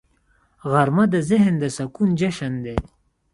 [0.71, 2.77] غرمه د ذهن د سکون جشن دی